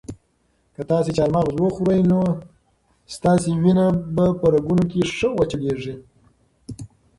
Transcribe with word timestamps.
که 0.75 0.81
تاسي 0.89 1.11
چهارمغز 1.17 1.55
وخورئ 1.63 2.01
نو 2.11 2.21
ستاسو 3.15 3.49
وینه 3.63 3.85
به 4.15 4.25
په 4.39 4.45
رګونو 4.53 4.83
کې 4.91 5.01
ښه 5.15 5.29
چلیږي. 5.51 5.93